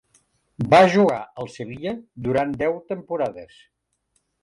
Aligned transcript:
Va 0.73 0.79
jugar 0.95 1.19
al 1.43 1.53
Sevilla 1.57 1.95
durant 2.29 2.59
deu 2.65 2.83
temporades. 2.93 3.65